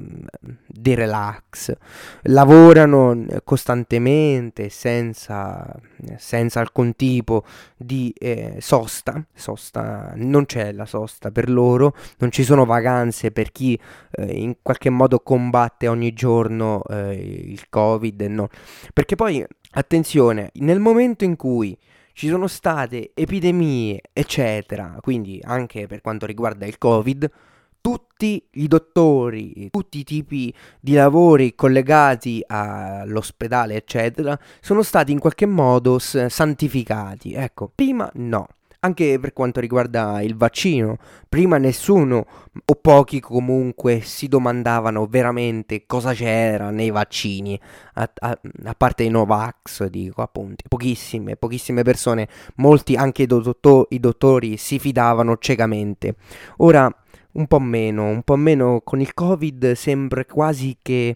di 0.67 0.93
relax, 0.93 1.75
lavorano 2.23 3.25
costantemente 3.43 4.69
senza, 4.69 5.73
senza 6.17 6.59
alcun 6.59 6.95
tipo 6.95 7.43
di 7.77 8.13
eh, 8.17 8.57
sosta, 8.59 9.23
sosta, 9.33 10.13
non 10.15 10.45
c'è 10.45 10.71
la 10.71 10.85
sosta 10.85 11.31
per 11.31 11.49
loro, 11.49 11.95
non 12.17 12.31
ci 12.31 12.43
sono 12.43 12.65
vacanze 12.65 13.31
per 13.31 13.51
chi 13.51 13.79
eh, 14.11 14.25
in 14.25 14.57
qualche 14.61 14.89
modo 14.89 15.19
combatte 15.19 15.87
ogni 15.87 16.13
giorno 16.13 16.83
eh, 16.89 17.13
il 17.13 17.69
covid, 17.69 18.21
no. 18.21 18.49
perché 18.93 19.15
poi 19.15 19.45
attenzione, 19.71 20.51
nel 20.55 20.79
momento 20.79 21.23
in 21.23 21.35
cui 21.35 21.77
ci 22.19 22.27
sono 22.27 22.47
state 22.47 23.11
epidemie, 23.13 24.01
eccetera, 24.11 24.97
quindi 24.99 25.39
anche 25.41 25.87
per 25.87 26.01
quanto 26.01 26.25
riguarda 26.25 26.65
il 26.65 26.77
Covid, 26.77 27.31
tutti 27.81 28.45
i 28.51 28.67
dottori, 28.67 29.69
tutti 29.71 29.99
i 29.99 30.03
tipi 30.03 30.53
di 30.79 30.93
lavori 30.93 31.55
collegati 31.55 32.43
all'ospedale, 32.45 33.75
eccetera, 33.75 34.37
sono 34.59 34.83
stati 34.83 35.11
in 35.11 35.19
qualche 35.19 35.45
modo 35.45 35.99
santificati. 35.99 37.33
Ecco, 37.33 37.71
prima 37.73 38.09
no. 38.15 38.47
Anche 38.81 39.19
per 39.19 39.33
quanto 39.33 39.59
riguarda 39.59 40.21
il 40.21 40.37
vaccino, 40.37 40.99
prima 41.27 41.57
nessuno 41.57 42.25
o 42.63 42.75
pochi 42.75 43.19
comunque 43.19 43.99
si 43.99 44.29
domandavano 44.29 45.05
veramente 45.05 45.85
cosa 45.85 46.13
c'era 46.13 46.69
nei 46.69 46.89
vaccini, 46.89 47.59
a, 47.95 48.09
a, 48.19 48.39
a 48.63 48.73
parte 48.75 49.03
i 49.03 49.09
Novax, 49.09 49.85
dico 49.87 50.21
appunto, 50.21 50.63
pochissime, 50.69 51.35
pochissime 51.35 51.83
persone, 51.83 52.29
molti 52.55 52.95
anche 52.95 53.23
i, 53.23 53.25
dottor- 53.25 53.87
i 53.89 53.99
dottori 53.99 54.55
si 54.55 54.79
fidavano 54.79 55.37
ciecamente. 55.39 56.15
Ora 56.59 56.89
un 57.33 57.47
po' 57.47 57.59
meno, 57.59 58.05
un 58.05 58.23
po' 58.23 58.35
meno 58.35 58.81
con 58.83 59.01
il 59.01 59.13
Covid 59.13 59.73
sembra 59.73 60.25
quasi 60.25 60.77
che 60.81 61.15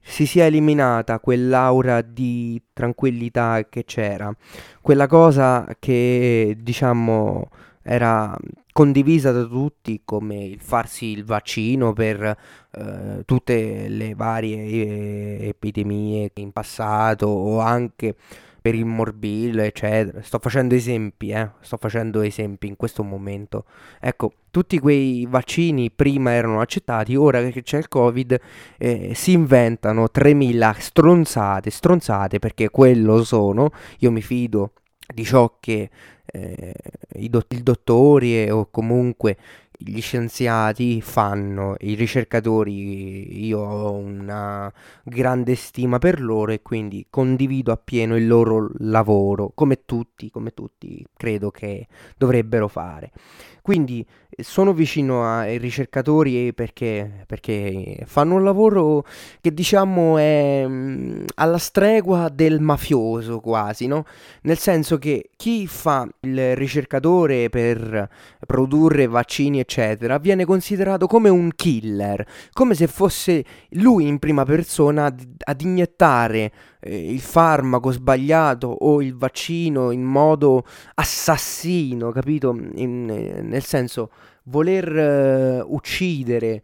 si 0.00 0.26
sia 0.26 0.44
eliminata 0.44 1.18
quell'aura 1.18 2.02
di 2.02 2.60
tranquillità 2.72 3.66
che 3.70 3.84
c'era, 3.84 4.34
quella 4.82 5.06
cosa 5.06 5.66
che 5.78 6.56
diciamo 6.60 7.48
era 7.82 8.36
condivisa 8.72 9.30
da 9.30 9.44
tutti 9.44 10.02
come 10.04 10.44
il 10.44 10.58
farsi 10.58 11.06
il 11.12 11.24
vaccino 11.24 11.92
per 11.92 12.36
eh, 12.72 13.22
tutte 13.24 13.88
le 13.88 14.14
varie 14.14 14.64
eh, 14.64 15.48
epidemie 15.48 16.30
in 16.34 16.50
passato 16.50 17.26
o 17.26 17.60
anche 17.60 18.16
per 18.64 18.74
il 18.74 18.86
morbillo, 18.86 19.60
eccetera. 19.60 20.22
Sto 20.22 20.38
facendo 20.38 20.74
esempi, 20.74 21.28
eh? 21.28 21.50
Sto 21.60 21.76
facendo 21.76 22.22
esempi 22.22 22.66
in 22.66 22.76
questo 22.76 23.02
momento. 23.02 23.66
Ecco, 24.00 24.32
tutti 24.50 24.78
quei 24.78 25.26
vaccini 25.28 25.90
prima 25.90 26.30
erano 26.30 26.62
accettati, 26.62 27.14
ora 27.14 27.46
che 27.50 27.60
c'è 27.60 27.76
il 27.76 27.88
Covid 27.88 28.40
eh, 28.78 29.12
si 29.14 29.32
inventano 29.32 30.08
3000 30.08 30.76
stronzate, 30.78 31.68
stronzate 31.68 32.38
perché 32.38 32.70
quello 32.70 33.22
sono. 33.22 33.70
Io 33.98 34.10
mi 34.10 34.22
fido 34.22 34.72
di 35.12 35.24
ciò 35.24 35.58
che 35.60 35.90
eh, 36.24 36.74
do- 37.28 37.44
i 37.50 37.62
dottori 37.62 38.48
o 38.48 38.70
comunque 38.70 39.36
gli 39.76 40.00
scienziati 40.00 41.00
fanno, 41.00 41.74
i 41.80 41.94
ricercatori, 41.94 43.44
io 43.46 43.58
ho 43.60 43.92
una 43.92 44.72
grande 45.02 45.54
stima 45.54 45.98
per 45.98 46.20
loro 46.20 46.52
e 46.52 46.62
quindi 46.62 47.06
condivido 47.10 47.72
appieno 47.72 48.16
il 48.16 48.26
loro 48.26 48.70
lavoro, 48.78 49.52
come 49.54 49.84
tutti, 49.84 50.30
come 50.30 50.52
tutti 50.52 51.04
credo 51.16 51.50
che 51.50 51.86
dovrebbero 52.16 52.68
fare. 52.68 53.10
Quindi 53.64 54.06
sono 54.42 54.74
vicino 54.74 55.24
ai 55.24 55.56
ricercatori 55.56 56.52
perché, 56.52 57.24
perché 57.26 58.02
fanno 58.04 58.34
un 58.34 58.44
lavoro 58.44 59.06
che 59.40 59.54
diciamo 59.54 60.18
è 60.18 60.64
mm, 60.66 61.24
alla 61.36 61.56
stregua 61.56 62.28
del 62.28 62.60
mafioso 62.60 63.40
quasi, 63.40 63.86
no? 63.86 64.04
Nel 64.42 64.58
senso 64.58 64.98
che 64.98 65.30
chi 65.36 65.66
fa 65.66 66.06
il 66.20 66.54
ricercatore 66.56 67.48
per 67.48 68.08
produrre 68.46 69.06
vaccini 69.06 69.60
eccetera 69.64 70.18
viene 70.18 70.44
considerato 70.44 71.06
come 71.06 71.28
un 71.28 71.50
killer, 71.54 72.24
come 72.52 72.74
se 72.74 72.86
fosse 72.86 73.44
lui 73.70 74.06
in 74.06 74.18
prima 74.18 74.44
persona 74.44 75.06
ad, 75.06 75.22
ad 75.38 75.60
iniettare 75.60 76.52
eh, 76.80 77.12
il 77.12 77.20
farmaco 77.20 77.90
sbagliato 77.90 78.68
o 78.68 79.02
il 79.02 79.16
vaccino 79.16 79.90
in 79.90 80.02
modo 80.02 80.64
assassino, 80.94 82.12
capito? 82.12 82.56
In, 82.74 83.10
eh, 83.10 83.40
nel 83.42 83.64
senso 83.64 84.10
voler 84.44 85.62
uh, 85.64 85.74
uccidere 85.74 86.62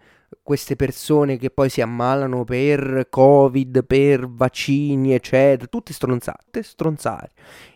queste 0.50 0.74
persone 0.74 1.36
che 1.36 1.48
poi 1.48 1.68
si 1.68 1.80
ammalano 1.80 2.42
per 2.42 3.06
covid, 3.08 3.84
per 3.84 4.28
vaccini, 4.28 5.14
eccetera, 5.14 5.68
tutte 5.68 5.92
stronzate, 5.92 6.64
stronzate. 6.64 7.28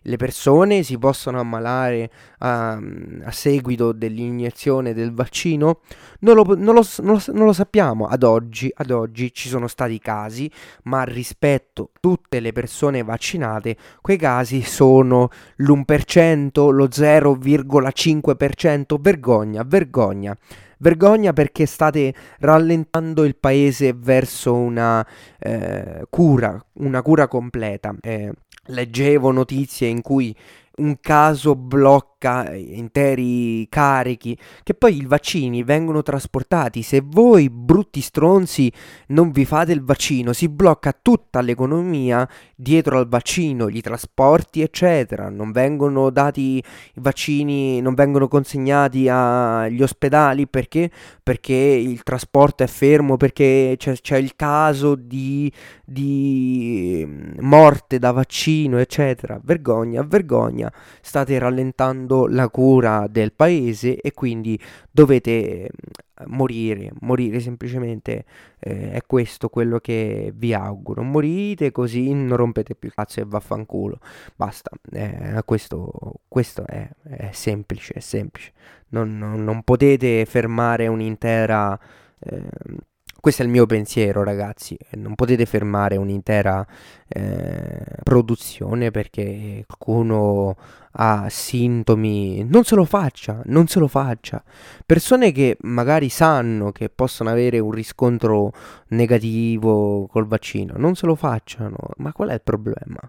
Le 0.03 0.17
persone 0.17 0.83
si 0.83 0.99
possono 0.99 1.39
ammalare 1.39 2.11
a, 2.39 2.73
a 2.73 3.31
seguito 3.31 3.93
dell'iniezione 3.93 4.93
del 4.93 5.13
vaccino? 5.13 5.83
Non 6.19 6.35
lo, 6.35 6.43
non, 6.57 6.75
lo, 6.75 6.85
non, 7.03 7.15
lo, 7.15 7.23
non 7.33 7.47
lo, 7.47 7.53
sappiamo 7.53 8.09
ad 8.09 8.25
oggi, 8.25 8.69
ad 8.75 8.91
oggi 8.91 9.33
ci 9.33 9.49
sono 9.49 9.69
stati 9.69 10.01
casi, 10.01 10.51
ma 10.83 11.05
rispetto 11.05 11.91
a 11.95 11.99
tutte 12.01 12.41
le 12.41 12.51
persone 12.51 13.05
vaccinate, 13.05 13.77
quei 14.01 14.17
casi 14.17 14.63
sono 14.63 15.29
l'1%, 15.59 16.73
lo 16.73 16.87
0,5%, 16.87 19.01
vergogna, 19.01 19.63
vergogna. 19.63 20.37
Vergogna 20.85 21.33
perché 21.33 21.65
state 21.65 22.13
rallentando 22.41 23.25
il 23.25 23.37
paese 23.37 23.95
verso 23.95 24.53
una 24.53 25.05
eh, 25.39 26.05
cura, 26.11 26.63
una 26.75 27.01
cura 27.01 27.27
completa. 27.27 27.95
Eh, 28.03 28.31
leggevo 28.67 29.31
notizie 29.31 29.89
in 29.89 30.03
cui 30.03 30.37
un 30.77 30.99
caso 31.01 31.55
blocca 31.55 32.53
interi 32.55 33.67
carichi, 33.69 34.37
che 34.63 34.75
poi 34.75 34.97
i 34.97 35.07
vaccini 35.07 35.63
vengono 35.63 36.03
trasportati. 36.03 36.83
Se 36.83 37.03
voi, 37.05 37.51
brutti 37.51 38.01
stronzi, 38.01 38.73
non 39.09 39.31
vi 39.31 39.45
fate 39.45 39.73
il 39.73 39.85
vaccino, 39.85 40.33
si 40.33 40.49
blocca 40.49 40.97
tutta 41.01 41.41
l'economia 41.41 42.29
dietro 42.57 42.99
al 42.99 43.09
vaccino, 43.09 43.69
gli 43.69 43.81
trasporti, 43.81 44.63
eccetera. 44.63 45.29
Non 45.29 45.53
vengono 45.53 46.11
dati 46.11 46.57
i 46.57 46.63
vaccini, 46.97 47.81
non 47.81 47.95
vengono 47.95 48.27
consegnati 48.27 49.09
agli 49.09 49.83
ospedali 49.83 50.49
perché? 50.49 50.91
Perché 51.23 51.55
il 51.55 52.03
trasporto 52.03 52.63
è 52.63 52.67
fermo, 52.67 53.17
perché 53.17 53.75
c'è, 53.79 53.95
c'è 53.97 54.17
il 54.17 54.35
caso 54.35 54.95
di, 54.95 55.53
di 55.85 57.07
morte 57.41 57.99
da 57.99 58.11
vaccino, 58.13 58.79
eccetera. 58.79 59.39
Vergogna, 59.43 60.03
vergogna 60.03 60.64
Spagna, 60.65 60.73
state 61.01 61.39
rallentando 61.39 62.27
la 62.27 62.49
cura 62.49 63.07
del 63.09 63.33
paese 63.33 64.01
e 64.01 64.13
quindi 64.13 64.59
dovete 64.91 65.69
mm, 65.71 66.25
morire, 66.27 66.93
morire 67.01 67.41
semplicemente, 67.41 68.25
eh, 68.61 68.93
è 68.93 69.01
questo 69.07 69.49
quello 69.49 69.79
che 69.79 70.33
vi 70.35 70.55
auguro, 70.55 71.03
morite 71.03 71.73
così 71.73 72.13
non 72.13 72.37
rompete 72.37 72.75
più 72.75 72.91
cazzo 72.91 73.21
e 73.21 73.25
vaffanculo, 73.27 73.99
basta, 74.37 74.71
eh, 74.93 75.43
questo, 75.45 76.21
questo 76.29 76.65
è, 76.67 76.89
è, 77.03 77.31
semplice, 77.33 77.95
è 77.95 78.01
semplice, 78.01 78.53
non, 78.89 79.19
non, 79.19 79.45
non 79.45 79.63
potete 79.63 80.25
fermare 80.25 80.87
un'intera... 80.87 81.79
Eh, 82.19 82.93
questo 83.25 83.41
è 83.41 83.47
il 83.47 83.51
mio 83.51 83.65
pensiero, 83.65 84.23
ragazzi. 84.23 84.77
Non 84.97 85.15
potete 85.15 85.47
fermare 85.47 85.97
un'intera 85.97 86.63
eh, 87.09 87.83
produzione 88.03 88.91
perché 88.91 89.65
qualcuno 89.67 90.55
ha 90.91 91.27
sintomi. 91.31 92.45
Non 92.45 92.65
se 92.65 92.75
lo 92.75 92.85
faccia, 92.85 93.41
non 93.47 93.67
se 93.67 93.79
lo 93.79 93.89
faccia. 93.89 94.45
Persone 94.85 95.33
che 95.33 95.57
magari 95.63 96.11
sanno 96.11 96.71
che 96.71 96.91
possono 96.91 97.31
avere 97.31 97.59
un 97.61 97.71
riscontro 97.71 98.53
negativo 98.89 100.07
col 100.07 100.27
vaccino, 100.27 100.75
non 100.77 100.95
se 100.95 101.07
lo 101.07 101.15
facciano. 101.15 101.79
Ma 101.97 102.13
qual 102.13 102.29
è 102.29 102.35
il 102.35 102.43
problema? 102.43 103.01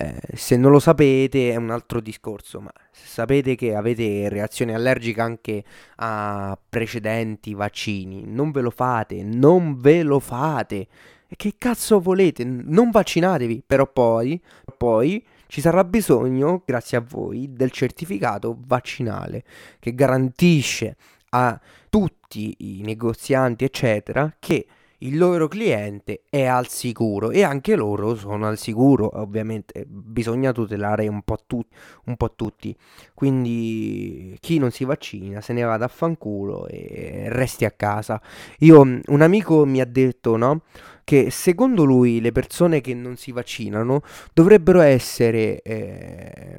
Eh, 0.00 0.36
se 0.36 0.56
non 0.56 0.70
lo 0.70 0.78
sapete 0.78 1.50
è 1.50 1.56
un 1.56 1.70
altro 1.70 2.00
discorso, 2.00 2.60
ma 2.60 2.70
se 2.92 3.08
sapete 3.08 3.56
che 3.56 3.74
avete 3.74 4.28
reazione 4.28 4.72
allergica 4.72 5.24
anche 5.24 5.64
a 5.96 6.56
precedenti 6.68 7.52
vaccini, 7.52 8.22
non 8.24 8.52
ve 8.52 8.60
lo 8.60 8.70
fate, 8.70 9.24
non 9.24 9.76
ve 9.76 10.04
lo 10.04 10.20
fate. 10.20 10.86
E 11.26 11.34
che 11.34 11.54
cazzo 11.58 11.98
volete? 11.98 12.44
Non 12.44 12.90
vaccinatevi, 12.90 13.64
però 13.66 13.90
poi, 13.90 14.40
poi 14.76 15.26
ci 15.48 15.60
sarà 15.60 15.82
bisogno, 15.82 16.62
grazie 16.64 16.98
a 16.98 17.04
voi, 17.06 17.48
del 17.50 17.72
certificato 17.72 18.56
vaccinale 18.66 19.42
che 19.80 19.96
garantisce 19.96 20.96
a 21.30 21.60
tutti 21.90 22.54
i 22.58 22.82
negozianti, 22.82 23.64
eccetera, 23.64 24.32
che 24.38 24.64
il 24.98 25.16
loro 25.16 25.46
cliente 25.48 26.22
è 26.28 26.44
al 26.44 26.68
sicuro 26.68 27.30
e 27.30 27.42
anche 27.42 27.76
loro 27.76 28.16
sono 28.16 28.46
al 28.48 28.58
sicuro, 28.58 29.10
ovviamente 29.20 29.84
bisogna 29.86 30.50
tutelare 30.52 31.06
un 31.08 31.22
po, 31.22 31.36
tu- 31.46 31.64
un 32.06 32.16
po' 32.16 32.34
tutti, 32.34 32.74
quindi 33.14 34.36
chi 34.40 34.58
non 34.58 34.70
si 34.70 34.84
vaccina 34.84 35.40
se 35.40 35.52
ne 35.52 35.62
vada 35.62 35.84
a 35.84 35.88
fanculo 35.88 36.66
e 36.66 37.26
resti 37.28 37.64
a 37.64 37.70
casa. 37.70 38.20
Io, 38.60 38.80
un 38.80 39.22
amico 39.22 39.64
mi 39.64 39.80
ha 39.80 39.86
detto, 39.86 40.36
no? 40.36 40.62
Che 41.08 41.30
secondo 41.30 41.84
lui 41.84 42.20
le 42.20 42.32
persone 42.32 42.82
che 42.82 42.92
non 42.92 43.16
si 43.16 43.32
vaccinano 43.32 44.02
dovrebbero 44.34 44.82
essere 44.82 45.62
eh, 45.62 46.58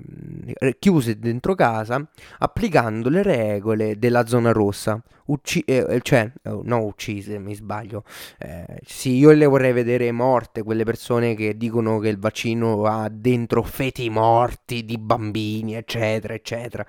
chiuse 0.79 1.19
dentro 1.19 1.53
casa 1.53 2.03
applicando 2.39 3.09
le 3.09 3.21
regole 3.21 3.99
della 3.99 4.25
zona 4.25 4.51
rossa. 4.51 4.99
Ucci- 5.25 5.63
eh, 5.67 5.85
eh 5.87 6.01
cioè, 6.01 6.31
oh, 6.45 6.61
no 6.63 6.83
uccise, 6.83 7.37
mi 7.37 7.53
sbaglio. 7.53 8.03
Eh, 8.39 8.79
sì, 8.83 9.17
io 9.17 9.29
le 9.33 9.45
vorrei 9.45 9.71
vedere 9.71 10.11
morte, 10.11 10.63
quelle 10.63 10.83
persone 10.83 11.35
che 11.35 11.55
dicono 11.55 11.99
che 11.99 12.07
il 12.07 12.17
vaccino 12.17 12.85
ha 12.85 13.07
dentro 13.07 13.61
feti 13.61 14.09
morti 14.09 14.83
di 14.83 14.97
bambini, 14.97 15.75
eccetera, 15.75 16.33
eccetera. 16.33 16.83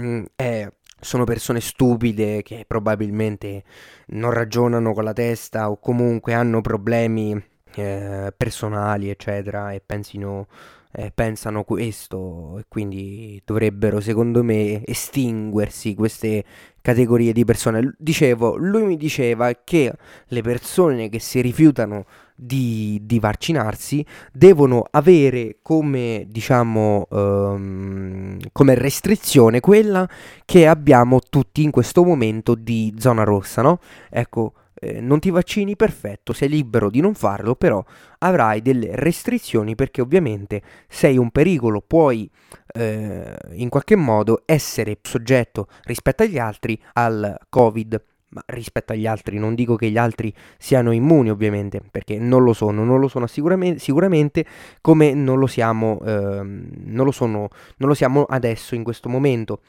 Mm, 0.00 0.24
eh, 0.34 0.72
sono 1.02 1.24
persone 1.24 1.60
stupide 1.60 2.42
che 2.42 2.64
probabilmente 2.64 3.64
non 4.08 4.30
ragionano 4.30 4.92
con 4.92 5.02
la 5.02 5.12
testa 5.12 5.68
o 5.68 5.78
comunque 5.80 6.32
hanno 6.32 6.60
problemi 6.60 7.32
eh, 7.74 8.32
personali, 8.36 9.10
eccetera, 9.10 9.72
e 9.72 9.82
pensino, 9.84 10.46
eh, 10.92 11.10
pensano 11.12 11.64
questo 11.64 12.58
e 12.60 12.64
quindi 12.68 13.42
dovrebbero, 13.44 14.00
secondo 14.00 14.44
me, 14.44 14.84
estinguersi 14.86 15.94
queste 15.94 16.44
categorie 16.80 17.32
di 17.32 17.44
persone. 17.44 17.94
Dicevo, 17.98 18.56
lui 18.56 18.84
mi 18.84 18.96
diceva 18.96 19.52
che 19.64 19.92
le 20.26 20.42
persone 20.42 21.08
che 21.08 21.18
si 21.18 21.40
rifiutano 21.40 22.06
di, 22.34 23.00
di 23.02 23.18
vaccinarsi 23.18 24.04
devono 24.32 24.84
avere 24.90 25.58
come, 25.62 26.26
diciamo, 26.28 27.06
um, 27.10 28.38
come 28.52 28.74
restrizione 28.74 29.60
quella 29.60 30.08
che 30.44 30.66
abbiamo 30.66 31.20
tutti 31.20 31.62
in 31.62 31.70
questo 31.70 32.04
momento 32.04 32.54
di 32.54 32.94
zona 32.98 33.24
rossa, 33.24 33.62
no? 33.62 33.78
Ecco, 34.10 34.54
eh, 34.84 35.00
non 35.00 35.20
ti 35.20 35.30
vaccini, 35.30 35.76
perfetto, 35.76 36.32
sei 36.32 36.48
libero 36.48 36.90
di 36.90 37.00
non 37.00 37.14
farlo, 37.14 37.54
però 37.54 37.84
avrai 38.18 38.60
delle 38.62 38.90
restrizioni 38.94 39.76
perché 39.76 40.00
ovviamente 40.00 40.60
sei 40.88 41.16
un 41.16 41.30
pericolo, 41.30 41.80
puoi 41.80 42.28
eh, 42.74 43.36
in 43.52 43.68
qualche 43.68 43.94
modo 43.94 44.42
essere 44.44 44.98
soggetto 45.02 45.68
rispetto 45.84 46.24
agli 46.24 46.38
altri 46.38 46.80
al 46.94 47.36
Covid 47.48 48.02
ma 48.32 48.42
rispetto 48.46 48.92
agli 48.92 49.06
altri 49.06 49.38
non 49.38 49.54
dico 49.54 49.76
che 49.76 49.90
gli 49.90 49.98
altri 49.98 50.32
siano 50.58 50.90
immuni 50.92 51.30
ovviamente, 51.30 51.82
perché 51.90 52.18
non 52.18 52.42
lo 52.42 52.52
sono, 52.52 52.84
non 52.84 52.98
lo 52.98 53.08
sono 53.08 53.26
sicuramente, 53.26 53.78
sicuramente 53.78 54.44
come 54.80 55.12
non 55.14 55.38
lo, 55.38 55.46
siamo, 55.46 56.00
ehm, 56.04 56.68
non, 56.84 57.04
lo 57.04 57.12
sono, 57.12 57.48
non 57.76 57.88
lo 57.88 57.94
siamo 57.94 58.24
adesso 58.24 58.74
in 58.74 58.82
questo 58.82 59.08
momento. 59.08 59.60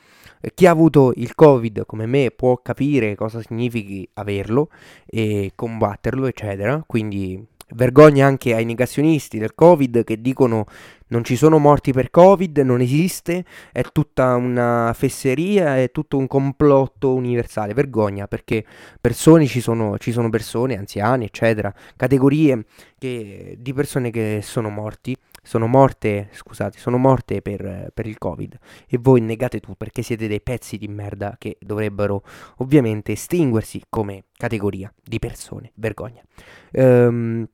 Chi 0.54 0.66
ha 0.66 0.72
avuto 0.72 1.14
il 1.16 1.36
Covid 1.36 1.86
come 1.86 2.06
me 2.06 2.32
può 2.36 2.58
capire 2.62 3.16
cosa 3.16 3.42
significhi 3.42 4.08
averlo 4.16 4.70
e 5.06 5.54
combatterlo, 5.56 6.26
eccetera, 6.26 6.84
quindi 6.86 7.52
Vergogna 7.76 8.28
anche 8.28 8.54
ai 8.54 8.66
negazionisti 8.66 9.40
del 9.40 9.56
Covid 9.56 10.04
che 10.04 10.22
dicono 10.22 10.66
non 11.14 11.24
ci 11.24 11.36
sono 11.36 11.60
morti 11.60 11.94
per 11.94 12.10
Covid, 12.10 12.58
non 12.58 12.82
esiste, 12.82 13.46
è 13.72 13.84
tutta 13.92 14.34
una 14.34 14.92
fesseria, 14.96 15.78
è 15.78 15.92
tutto 15.92 16.18
un 16.18 16.26
complotto 16.26 17.14
universale. 17.14 17.76
Vergogna 17.76 18.28
perché 18.28 18.66
persone 19.00 19.46
ci 19.46 19.62
sono, 19.62 20.00
ci 20.00 20.12
sono 20.12 20.30
persone, 20.30 20.76
anziani, 20.76 21.26
eccetera, 21.26 21.72
categorie 21.96 22.66
che, 22.98 23.56
di 23.60 23.74
persone 23.74 24.10
che 24.10 24.40
sono 24.42 24.70
morti 24.70 25.16
sono 25.46 25.68
morte, 25.68 26.30
scusate, 26.32 26.80
sono 26.80 26.98
morte 26.98 27.42
per, 27.42 27.92
per, 27.94 28.08
il 28.08 28.18
Covid 28.18 28.58
e 28.88 28.98
voi 28.98 29.20
negate 29.20 29.60
tutto 29.60 29.76
perché 29.76 30.02
siete 30.02 30.28
dei 30.28 30.40
pezzi 30.40 30.78
di 30.78 30.88
merda 30.88 31.36
che 31.38 31.58
dovrebbero 31.60 32.24
ovviamente 32.60 33.12
estinguersi 33.12 33.82
come 33.90 34.24
categoria 34.38 34.92
di 35.04 35.20
persone. 35.20 35.74
Vergogna. 35.76 36.24
Ehm, 36.72 37.46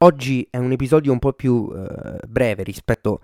Oggi 0.00 0.46
è 0.50 0.58
un 0.58 0.72
episodio 0.72 1.10
un 1.10 1.18
po' 1.18 1.32
più 1.32 1.72
eh, 1.74 2.18
breve 2.28 2.62
rispetto... 2.62 3.20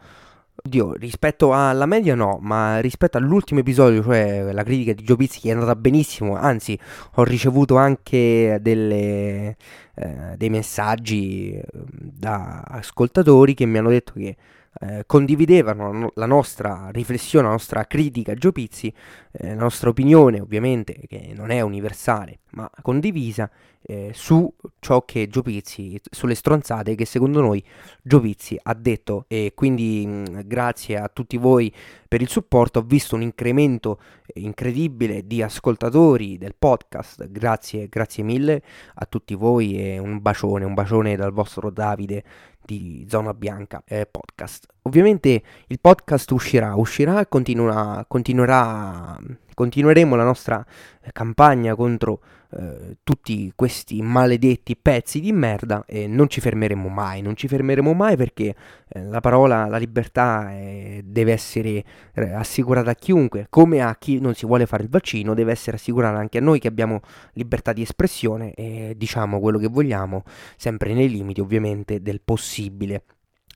Oddio, 0.65 0.93
rispetto 0.95 1.53
alla 1.53 1.87
media 1.87 2.15
no, 2.15 2.39
ma 2.41 2.79
rispetto 2.79 3.19
all'ultimo 3.19 3.61
episodio, 3.61 4.03
cioè 4.03 4.53
la 4.53 4.63
critica 4.63 4.93
di 4.93 5.03
Joe 5.03 5.17
Pizzi 5.17 5.41
che 5.41 5.49
è 5.49 5.53
andata 5.53 5.75
benissimo, 5.75 6.37
anzi 6.37 6.79
ho 7.15 7.25
ricevuto 7.25 7.77
anche 7.77 8.59
delle, 8.61 9.57
eh, 9.95 10.37
dei 10.37 10.51
messaggi 10.51 11.53
ehm, 11.53 11.63
da 11.99 12.61
ascoltatori 12.61 13.55
che 13.55 13.67
mi 13.67 13.79
hanno 13.79 13.89
detto 13.91 14.13
che 14.15 14.37
eh, 14.81 15.05
condividevano 15.07 16.11
la 16.15 16.27
nostra 16.27 16.89
riflessione, 16.91 17.47
la 17.47 17.53
nostra 17.53 17.85
critica 17.87 18.33
a 18.33 18.35
Gio 18.35 18.53
Pizzi, 18.53 18.93
eh, 19.33 19.49
la 19.55 19.63
nostra 19.63 19.91
opinione 19.91 20.41
ovviamente 20.41 21.01
che 21.07 21.33
non 21.35 21.51
è 21.51 21.61
universale 21.61 22.41
ma 22.53 22.71
condivisa 22.83 23.51
eh, 23.85 24.11
su 24.15 24.53
ciò 24.79 25.05
che 25.05 25.27
Gio 25.29 25.43
Pizzi, 25.43 26.01
sulle 26.11 26.35
stronzate 26.35 26.95
che 26.95 27.05
secondo 27.05 27.41
noi 27.41 27.63
Gio 28.03 28.21
Pizzi 28.21 28.59
ha 28.61 28.75
detto. 28.75 29.25
E 29.29 29.53
quindi 29.55 30.07
mh, 30.07 30.47
grazie 30.47 30.99
a 30.99 31.09
tutti 31.09 31.37
voi 31.37 31.73
per 32.07 32.21
il 32.21 32.29
supporto. 32.29 32.81
Ho 32.81 32.83
visto 32.83 33.17
un 33.17 33.23
incremento 33.23 34.01
incredibile 34.35 35.27
di 35.27 35.43
ascoltatori 35.43 36.39
del 36.39 36.55
podcast, 36.59 37.29
grazie, 37.29 37.89
grazie 37.89 38.23
mille 38.23 38.63
a 38.95 39.07
tutti 39.07 39.35
voi 39.35 39.79
e 39.79 39.99
un 39.99 40.21
bacione, 40.21 40.65
un 40.65 40.75
bacione 40.75 41.17
dal 41.17 41.33
vostro 41.33 41.71
Davide 41.71 42.25
di 42.65 43.07
Zona 43.09 43.35
Bianca 43.35 43.83
eh, 43.87 44.07
podcast. 44.11 44.67
Ovviamente 44.83 45.43
il 45.67 45.81
podcast 45.81 46.31
uscirà, 46.31 46.75
uscirà 46.75 47.21
e 47.21 47.29
continuerà, 47.29 48.05
continuerà, 48.09 49.19
continueremo 49.55 50.17
la 50.17 50.25
nostra 50.25 50.65
campagna 51.13 51.75
contro 51.75 52.21
eh, 52.55 52.99
tutti 53.03 53.51
questi 53.55 54.03
maledetti 54.03 54.77
pezzi 54.77 55.21
di 55.21 55.33
merda 55.33 55.85
e 55.87 56.07
non 56.07 56.29
ci 56.29 56.41
fermeremo 56.41 56.89
mai, 56.89 57.23
non 57.23 57.35
ci 57.35 57.49
fermeremo 57.49 57.95
mai 57.95 58.17
perché 58.17 58.55
eh, 58.89 59.03
la 59.05 59.21
parola, 59.21 59.67
la 59.67 59.79
libertà 59.79 60.51
è, 60.51 61.01
deve 61.03 61.33
essere 61.33 61.85
eh, 62.15 62.33
assicurata 62.33 62.91
a 62.91 62.95
chiunque, 62.95 63.47
come 63.49 63.81
a 63.81 63.97
chi 63.97 64.21
non 64.21 64.35
si 64.35 64.45
vuole 64.45 64.67
fare 64.67 64.83
il 64.83 64.91
vaccino, 64.91 65.35
deve 65.35 65.53
essere 65.53 65.77
assicurata 65.77 66.19
anche 66.19 66.39
a 66.39 66.43
noi 66.43 66.59
che 66.59 66.69
abbiamo 66.69 67.01
libertà 67.33 67.73
di 67.73 67.83
espressione 67.83 68.53
e 68.53 68.95
diciamo 68.97 69.41
quello 69.41 69.59
che 69.59 69.69
vogliamo, 69.69 70.25
sempre 70.57 70.93
nei 70.93 71.09
limiti 71.09 71.41
ovviamente 71.41 72.03
del 72.03 72.21
possibile. 72.23 73.05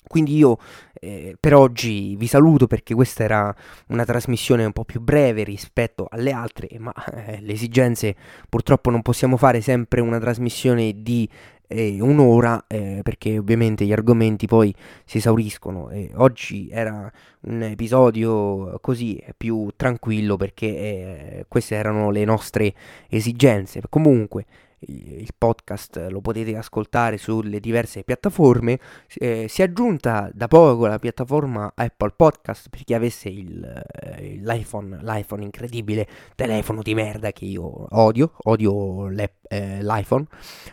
Quindi 0.06 0.36
io 0.36 0.58
eh, 1.00 1.36
per 1.38 1.54
oggi 1.54 2.16
vi 2.16 2.26
saluto 2.26 2.66
perché 2.66 2.94
questa 2.94 3.24
era 3.24 3.54
una 3.88 4.04
trasmissione 4.04 4.64
un 4.64 4.72
po' 4.72 4.84
più 4.84 5.00
breve 5.00 5.44
rispetto 5.44 6.06
alle 6.10 6.32
altre, 6.32 6.68
ma 6.78 6.92
eh, 7.12 7.40
le 7.40 7.52
esigenze 7.52 8.14
purtroppo 8.48 8.90
non 8.90 9.02
possiamo 9.02 9.36
fare 9.36 9.60
sempre 9.60 10.00
una 10.00 10.18
trasmissione 10.18 11.02
di 11.02 11.28
eh, 11.68 12.00
un'ora 12.00 12.64
eh, 12.68 13.00
perché 13.02 13.38
ovviamente 13.38 13.84
gli 13.84 13.92
argomenti 13.92 14.46
poi 14.46 14.74
si 15.04 15.18
esauriscono. 15.18 15.90
oggi 16.14 16.68
era 16.70 17.10
un 17.40 17.62
episodio 17.62 18.78
così 18.80 19.22
più 19.36 19.70
tranquillo 19.76 20.36
perché 20.36 20.66
eh, 20.66 21.44
queste 21.48 21.74
erano 21.74 22.10
le 22.10 22.24
nostre 22.24 22.74
esigenze. 23.08 23.80
Comunque 23.88 24.46
il 24.80 25.30
podcast 25.36 26.06
lo 26.10 26.20
potete 26.20 26.56
ascoltare 26.56 27.16
sulle 27.18 27.60
diverse 27.60 28.02
piattaforme. 28.02 28.78
Eh, 29.14 29.46
si 29.48 29.62
è 29.62 29.64
aggiunta 29.64 30.30
da 30.32 30.48
poco 30.48 30.86
la 30.86 30.98
piattaforma 30.98 31.72
Apple 31.74 32.12
Podcast 32.14 32.68
per 32.68 32.84
chi 32.84 32.94
avesse 32.94 33.28
il, 33.28 33.64
eh, 33.64 34.40
l'iPhone, 34.42 34.98
l'iPhone 35.02 35.42
incredibile 35.42 36.06
telefono 36.34 36.82
di 36.82 36.94
merda 36.94 37.32
che 37.32 37.44
io 37.44 37.86
odio, 37.96 38.32
odio 38.44 39.08
eh, 39.48 39.82
l'iPhone. 39.82 40.26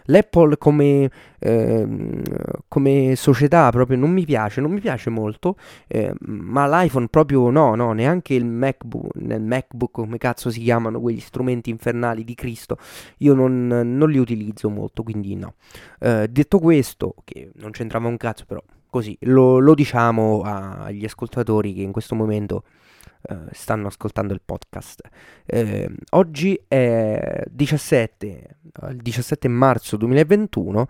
L'Apple 0.06 0.58
come, 0.58 1.10
ehm, 1.40 2.22
come, 2.68 3.16
società 3.16 3.70
proprio 3.70 3.98
non 3.98 4.12
mi 4.12 4.26
piace, 4.26 4.62
non 4.62 4.72
mi 4.72 4.80
piace 4.80 5.10
molto, 5.10 5.58
eh, 5.88 6.14
ma 6.20 6.68
l'iPhone 6.68 7.08
proprio 7.08 7.50
no, 7.50 7.76
no, 7.76 7.94
neanche 7.94 8.34
il 8.34 8.46
MacBook, 8.46 9.16
nel 9.16 9.42
MacBook 9.42 9.92
come 9.92 10.18
cazzo 10.18 10.50
si 10.50 10.62
chiamano 10.62 11.00
quegli 11.00 11.20
strumenti 11.20 11.70
infernali 11.70 12.24
di 12.24 12.36
Cristo, 12.36 12.78
io 13.18 13.34
non, 13.34 13.93
non 13.96 14.10
li 14.10 14.18
utilizzo 14.18 14.70
molto, 14.70 15.04
quindi 15.04 15.36
no. 15.36 15.56
Eh, 16.00 16.28
detto 16.30 16.60
questo, 16.60 17.16
che 17.24 17.52
non 17.56 17.72
c'entrava 17.72 18.08
un 18.08 18.18
cazzo 18.18 18.46
però, 18.46 18.62
così, 18.90 19.18
lo, 19.22 19.60
lo 19.60 19.74
diciamo 19.74 20.42
agli 20.44 21.06
ascoltatori 21.06 21.74
che 21.74 21.82
in 21.82 21.92
questo 21.92 22.16
momento 22.16 22.64
eh, 23.24 23.38
stanno 23.52 23.88
ascoltando 23.88 24.34
il 24.34 24.42
podcast. 24.44 25.02
Eh, 25.46 25.90
oggi 26.12 26.62
è 26.68 27.44
17, 27.50 28.58
il 28.90 28.98
17 28.98 29.48
marzo 29.48 29.98
2021, 29.98 30.88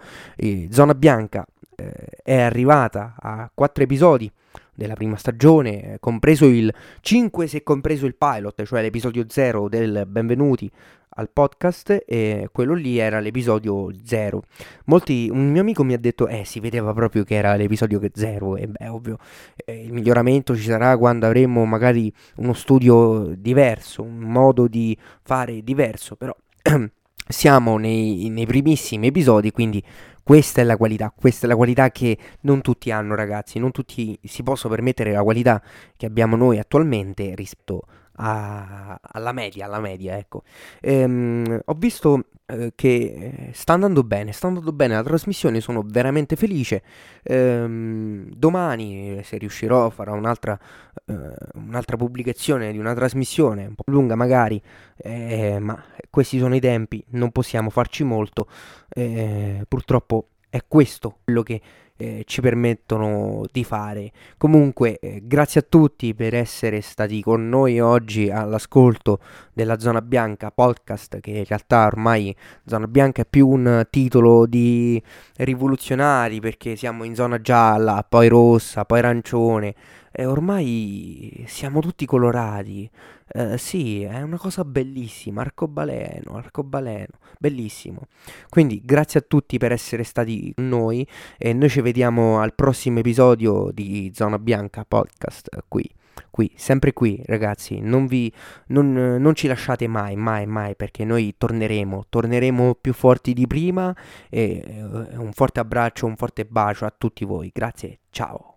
Zona 0.69 0.95
Bianca 0.95 1.45
eh, 1.75 1.93
è 2.23 2.39
arrivata 2.39 3.15
a 3.19 3.49
4 3.53 3.83
episodi 3.83 4.31
della 4.75 4.95
prima 4.95 5.15
stagione, 5.15 5.97
compreso 5.99 6.45
il 6.47 6.73
5 7.01 7.47
se 7.47 7.63
compreso 7.63 8.05
il 8.05 8.15
pilot, 8.15 8.63
cioè 8.63 8.81
l'episodio 8.81 9.25
0 9.27 9.69
del 9.69 10.05
Benvenuti 10.07 10.71
al 11.15 11.29
podcast 11.29 12.03
e 12.05 12.49
quello 12.51 12.73
lì 12.73 12.97
era 12.97 13.19
l'episodio 13.19 13.89
0. 14.03 14.43
Molti, 14.85 15.29
un 15.31 15.51
mio 15.51 15.61
amico 15.61 15.83
mi 15.83 15.93
ha 15.93 15.99
detto, 15.99 16.27
eh, 16.27 16.43
si 16.45 16.59
vedeva 16.59 16.93
proprio 16.93 17.23
che 17.23 17.35
era 17.35 17.55
l'episodio 17.55 17.99
0 18.11 18.55
e 18.57 18.67
beh, 18.67 18.87
ovvio, 18.87 19.17
eh, 19.65 19.83
il 19.83 19.93
miglioramento 19.93 20.55
ci 20.55 20.63
sarà 20.63 20.97
quando 20.97 21.25
avremo 21.25 21.65
magari 21.65 22.11
uno 22.37 22.53
studio 22.53 23.33
diverso, 23.37 24.01
un 24.01 24.19
modo 24.19 24.67
di 24.67 24.97
fare 25.21 25.61
diverso, 25.63 26.15
però 26.15 26.35
siamo 27.27 27.77
nei, 27.77 28.29
nei 28.29 28.45
primissimi 28.45 29.07
episodi, 29.07 29.51
quindi 29.51 29.83
questa 30.23 30.61
è 30.61 30.63
la 30.63 30.77
qualità, 30.77 31.13
questa 31.15 31.45
è 31.45 31.49
la 31.49 31.55
qualità 31.55 31.91
che 31.91 32.17
non 32.41 32.61
tutti 32.61 32.91
hanno 32.91 33.15
ragazzi, 33.15 33.59
non 33.59 33.71
tutti 33.71 34.17
si 34.23 34.43
possono 34.43 34.73
permettere 34.73 35.11
la 35.11 35.21
qualità 35.23 35.61
che 35.97 36.05
abbiamo 36.05 36.35
noi 36.35 36.59
attualmente 36.59 37.35
rispetto 37.35 37.83
a 38.15 38.99
alla 39.01 39.31
media, 39.31 39.65
alla 39.65 39.79
media, 39.79 40.17
ecco. 40.17 40.43
Ehm, 40.81 41.61
ho 41.65 41.73
visto 41.73 42.25
eh, 42.53 42.71
che 42.75 43.49
sta 43.53 43.73
andando 43.73 44.03
bene, 44.03 44.31
sta 44.31 44.47
andando 44.47 44.71
bene 44.71 44.95
la 44.95 45.03
trasmissione, 45.03 45.59
sono 45.61 45.83
veramente 45.85 46.35
felice. 46.35 46.83
Ehm, 47.23 48.29
domani, 48.35 49.21
se 49.23 49.37
riuscirò, 49.37 49.89
farò 49.89 50.13
un'altra, 50.13 50.57
eh, 51.05 51.13
un'altra 51.55 51.97
pubblicazione 51.97 52.71
di 52.71 52.77
una 52.77 52.93
trasmissione, 52.93 53.65
un 53.65 53.75
po' 53.75 53.83
lunga 53.87 54.15
magari, 54.15 54.61
eh, 54.97 55.57
ma 55.59 55.83
questi 56.09 56.37
sono 56.37 56.55
i 56.55 56.59
tempi, 56.59 57.03
non 57.09 57.31
possiamo 57.31 57.69
farci 57.69 58.03
molto. 58.03 58.47
Eh, 58.89 59.65
purtroppo 59.67 60.27
è 60.49 60.59
questo 60.67 61.17
quello 61.23 61.41
che 61.41 61.59
eh, 61.97 62.23
ci 62.25 62.41
permettono 62.41 63.43
di 63.51 63.63
fare. 63.63 64.11
Comunque, 64.37 64.99
eh, 64.99 65.21
grazie 65.23 65.61
a 65.61 65.65
tutti 65.67 66.13
per 66.13 66.33
essere 66.33 66.81
stati 66.81 67.21
con 67.21 67.47
noi 67.47 67.79
oggi 67.79 68.29
all'ascolto 68.29 69.19
della 69.53 69.79
Zona 69.79 70.01
Bianca 70.01 70.51
podcast, 70.51 71.19
che 71.19 71.31
in 71.31 71.45
realtà 71.45 71.85
ormai 71.85 72.35
Zona 72.65 72.87
Bianca 72.87 73.21
è 73.21 73.25
più 73.29 73.47
un 73.47 73.85
titolo 73.89 74.45
di 74.45 75.01
rivoluzionari 75.37 76.39
perché 76.39 76.75
siamo 76.75 77.03
in 77.03 77.15
zona 77.15 77.39
gialla, 77.39 78.05
poi 78.07 78.27
rossa, 78.27 78.85
poi 78.85 78.99
arancione. 78.99 79.75
E 80.15 80.25
ormai 80.25 81.43
siamo 81.47 81.79
tutti 81.79 82.05
colorati. 82.05 82.89
Eh, 83.35 83.57
sì, 83.57 84.03
è 84.03 84.21
una 84.21 84.37
cosa 84.37 84.63
bellissima, 84.63 85.41
arcobaleno, 85.41 86.35
arcobaleno, 86.35 87.17
bellissimo. 87.39 88.01
Quindi 88.47 88.79
grazie 88.85 89.21
a 89.21 89.25
tutti 89.27 89.57
per 89.57 89.71
essere 89.71 90.03
stati 90.03 90.53
con 90.53 90.67
noi 90.67 91.07
e 91.39 91.51
noi 91.51 91.67
ci 91.67 91.81
vediamo 91.81 92.39
al 92.39 92.53
prossimo 92.53 92.99
episodio 92.99 93.71
di 93.73 94.11
Zona 94.13 94.37
Bianca 94.37 94.85
Podcast 94.85 95.49
qui. 95.67 95.89
Qui, 96.29 96.51
sempre 96.55 96.93
qui, 96.93 97.21
ragazzi, 97.25 97.79
non, 97.79 98.05
vi, 98.05 98.31
non, 98.67 98.93
non 98.93 99.33
ci 99.33 99.47
lasciate 99.47 99.87
mai, 99.87 100.15
mai, 100.15 100.45
mai, 100.45 100.75
perché 100.75 101.03
noi 101.03 101.33
torneremo, 101.35 102.05
torneremo 102.09 102.75
più 102.75 102.93
forti 102.93 103.33
di 103.33 103.47
prima 103.47 103.95
e 104.29 104.63
eh, 104.63 105.17
un 105.17 105.31
forte 105.33 105.59
abbraccio, 105.59 106.05
un 106.05 106.15
forte 106.15 106.45
bacio 106.45 106.85
a 106.85 106.93
tutti 106.95 107.25
voi, 107.25 107.49
grazie, 107.51 107.99
ciao. 108.11 108.52